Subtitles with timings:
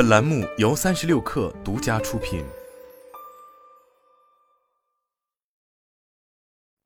[0.00, 2.42] 本栏目由三十六氪独家出品。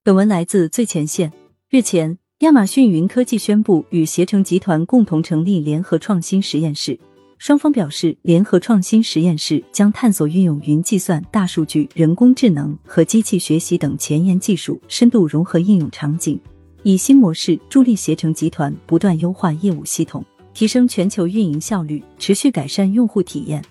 [0.02, 1.32] 本文来自最前线。
[1.70, 6.98] 日前，亚马逊云科技宣布与携程集团共同成立联合创新实验室。
[7.38, 16.36] 双方表示，联合创新实验室将探索运用云计算、大数据、人工智能和机器学习等前沿技术，深度融合应用场景，
[16.82, 20.24] 以新模式助力携程集团不断优化业务系统，
[20.54, 23.62] 提升全球运营效率，持续改善用户体验，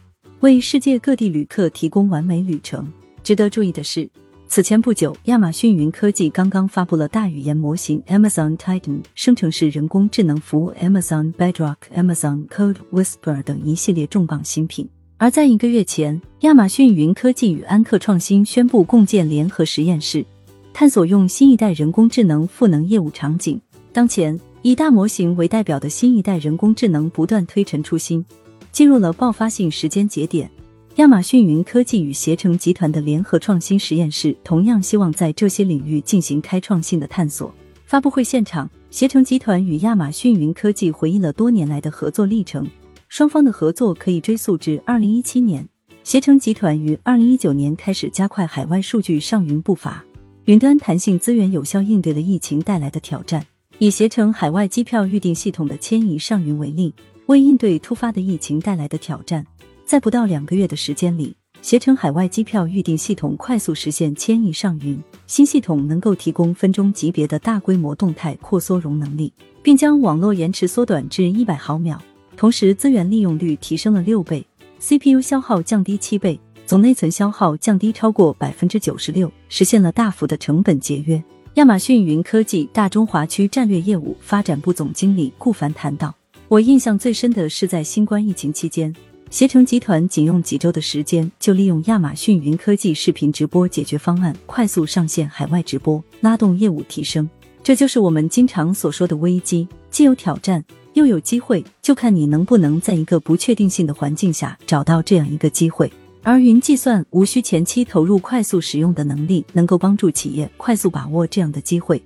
[0.42, 2.88] 为世界各地旅客提供完美旅程。
[3.24, 4.08] 值得注意的是。
[4.50, 14.88] 此前不久，亚马逊云科技刚刚发布了大语言模型 Amazon Titan、生成式人工智能服务 Amazon Bedrock、Amazon Code Whisper 等一系列重磅新品。
[15.18, 20.24] 而在一个月前，亚马逊云科技与安克创新宣布共建联合实验室，
[20.72, 23.60] 探索用新一代人工智能赋能业务场景。
[23.92, 28.26] 当前，以大模型为代表的新一代人工智能不断推陈出新，
[28.72, 30.50] 进入了爆发性时间节点。
[30.96, 37.54] 亚马逊云科技与携程集团的联合创新实验室同样希望在这些领域进行开创性的探索。
[37.86, 42.66] 发布会现场，携程集团与亚马逊云科技回忆了多年来的合作历程。
[43.10, 45.68] 双方的合作可以追溯至二零一七年，
[46.06, 50.06] 携程集团于二零一九年开始加快海外数据上云步伐。
[50.46, 53.46] 云端弹性资源有效应对了疫情带来的挑战。
[53.80, 56.94] 以携程海外机票预订系统的迁移上云为例，
[57.26, 59.46] 为应对突发的疫情带来的挑战。
[59.86, 65.02] 在不到两个月的时间里，携程海外机票预订系统快速实现迁移上云。
[65.28, 72.00] 新系统能够提供分钟级别的大规模动态扩缩容能力，并将网络延迟缩短至一百毫秒，
[72.38, 74.46] 同时资源利用率提升了六倍
[74.80, 81.22] ，CPU 消耗降低七倍，总内存消耗降低超过百分之九十六，实现了大幅的成本节约。
[81.56, 86.12] 亚马逊云科技大中华区战略业务发展部总经理顾凡谈到
[86.50, 88.92] ：“我印象最深的是在新冠疫情期间。”
[89.30, 97.30] 携程集团仅用几周的时间，就利用亚马逊云科技视频直播解决方案，快速上线海外直播，拉动业务提升。
[97.62, 105.92] 这就是我们经常所说的危机，既有挑战，又有机会，就看你能不能在一个不确定性的环境下找到这样一个机会。
[106.26, 112.02] 而云计算无需前期投入、快速使用的能力，能够帮助企业快速把握这样的机会，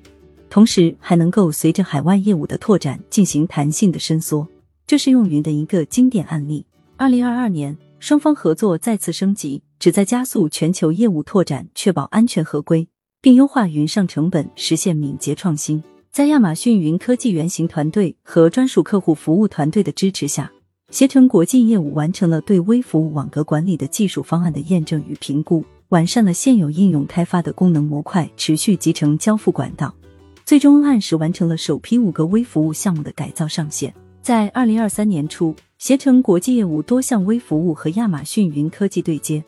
[0.50, 4.48] 同时还能够随着海外业务的拓展进行弹性的伸缩。
[4.88, 6.66] 这是用云的一个经典案例。
[6.96, 12.88] 二零二二年，双方合作再次升级，旨在加速全球业务拓展，确保安全合规，
[13.22, 15.84] 并优化云上成本，实现敏捷创新。
[16.10, 20.52] 在亚马逊云科技原型团队和专属客户服务团队的支持下，
[20.90, 29.94] 携程国际业务完成了对微服务网格管理的技术方案的验证与评估，完善了现有应用开发的功能模块持续集成交付管道，
[30.46, 33.94] 最终按时完成了首批五个微服务项目的改造上线。
[34.22, 35.56] 在二零二三年初。
[35.80, 39.44] 携程国际业务多项微服务和亚马逊云科技对接，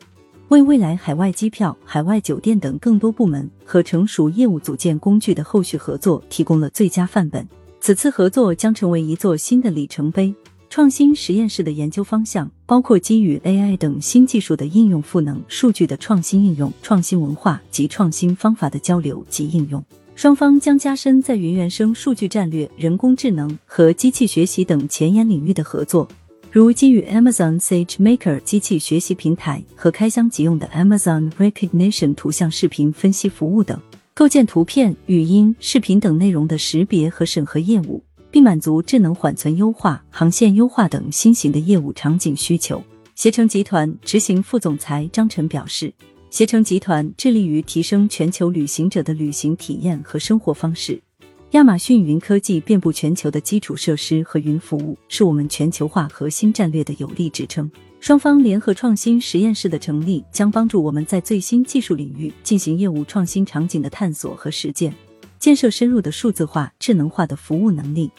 [0.46, 7.44] 为未来海外机票、海外酒店等更多部门和成熟业务组件工具的后续合作提供了最佳范本。
[7.80, 10.32] 此次合作将成为一座新的里程碑。
[10.70, 19.84] 创新实验室的研究方向包括基于 AI 等新技术的应用赋能、数据的创新应用、创新文化及创新方法的交流及应用。
[20.14, 26.06] 双方将加深在云原生数据战略、人工智能和机器学习等前沿领域的合作。
[26.52, 33.76] 如基于 Amazon SageMaker 机器学习平台和开箱即用的 Amazon Recognition 图像视频分析服务等，
[34.14, 42.82] 构建图片、语音、视频等内容的识别和审核业务，并满足智能缓存优化、航线优化等新型的业务场景需求。
[43.14, 45.92] 携程集团执行副总裁张晨表示，
[46.30, 51.02] 携程集团致力于提升全球旅行者的旅行体验和生活方式。
[51.50, 57.68] 亚马逊云科技遍布全球的基础设施和云服务，是我们全球化核心战略的有力支撑。
[57.98, 64.94] 双方联合创新实验室的成立，将帮助我们在最新技术领域进行业务创新场景的探索和实践，
[65.40, 68.10] 建设深入的数字化、智能化的服务能力，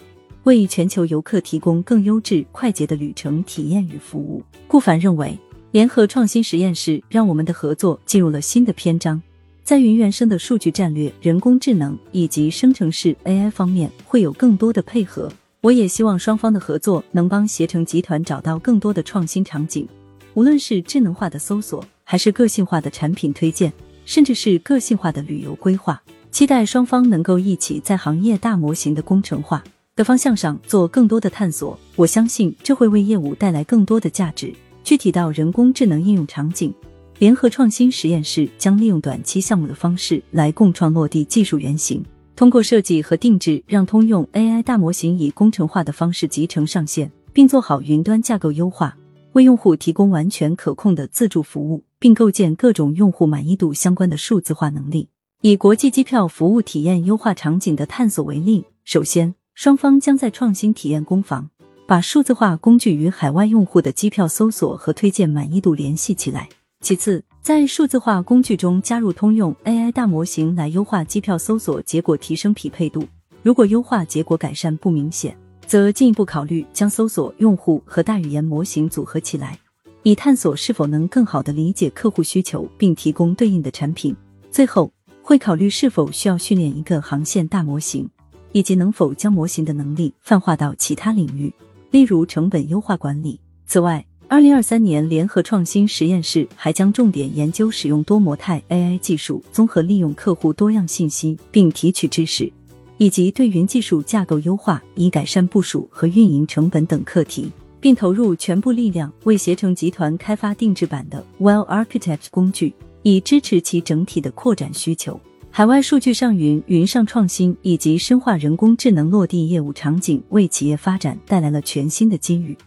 [0.43, 4.43] 为全球游客提供更优质、快捷的旅程体验与服务。
[4.67, 5.37] 顾凡认为，
[5.69, 9.21] 联合创新实验室让我们的合作进入了新的篇章。
[9.63, 15.31] 在云原生的数据战略、人工智能以及生成式 AI 方面会有更多的配合。
[15.61, 19.87] 我也希望双方的合作能帮携程集团找到更多的创新场景，
[20.33, 23.71] 无论是智能化的搜索，还是个性化的产品推荐，
[24.03, 26.01] 甚至是个性化的旅游规划。
[26.31, 29.61] 期待双方能够一起在行业大模型的工程化
[29.95, 31.77] 的方向上做更多的探索。
[31.95, 34.53] 我相信这会为业务带来更多的价值。
[34.83, 36.73] 具体到人工智能应用场景。
[37.19, 42.03] 联合创新实验室将利用短期项目的方式来共创落地技术原型，
[42.35, 48.97] 通过设计和定制，让通用 AI 大模型以工程化的方式集成上线，并做好云端架构优化，
[49.33, 55.09] 为用户提供完全可控的自助服务，并构建各种用户满意度相关的数字化能力。
[55.43, 61.49] 以国际机票服务体验优化场景的探索为例，首先，双方将在创新体验攻防，
[61.87, 66.47] 把数字化工具与海外用户的机票搜索和推荐满意度联系起来。
[66.81, 73.03] 其次，在数字化工具中加入通用 AI 大模型来优化机票搜索结果，提升匹配度。
[73.41, 75.35] 如果优化结果改善不明显，
[75.65, 79.57] 则进一步考虑将搜索用户和大语言模型组合起来，
[80.03, 84.15] 以探索是否能更好的理解客户需求，并提供对应的产品。
[84.51, 84.91] 最后，
[85.21, 88.09] 会考虑是否需要训练一个航线大模型，
[88.51, 91.53] 以及能否将模型的能力泛化到其他领域，
[91.91, 93.39] 例如成本优化管理。
[93.65, 102.51] 此外，二零二三年联合创新实验室还将重点研究使用多模态 AI 技术，综合利用客户多样信息并提取知识。
[102.97, 115.19] 以及对云技术架构优化，以改善部署和运营成本等课题，并投入全部力量为携程集团开发定制版的 Well Architect 工具，以支持其整体的扩展需求。
[115.49, 122.57] 海外数据上云、云上创新以及深化人工智能落地业务场景，为企业发展带来了全新的机遇。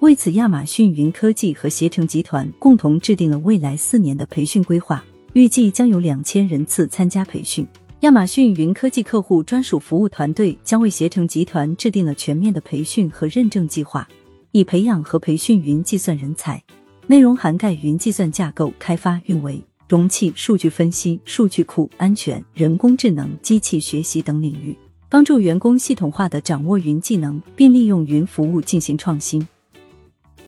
[0.00, 5.02] 为此，亚马逊云科技和携程集团共同制定了未来四年的培训规划，
[5.32, 7.66] 预计将有两千人次参加培训。
[8.00, 14.06] 亚马逊云科技客户专属服务团队将为携程集团制定了全面的培训和认证计划，
[14.50, 16.62] 以培养和培训云计算人才。
[17.06, 24.76] 内容涵盖云计算架构开发、运维、容器、数据分析、数据库安全、人工智能、机器学习等领域，
[25.08, 29.46] 帮助员工系统化的掌握云技能，并利用云服务进行创新。